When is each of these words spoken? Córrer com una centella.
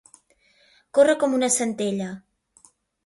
Córrer 0.99 1.15
com 1.25 1.37
una 1.41 1.51
centella. 1.59 2.09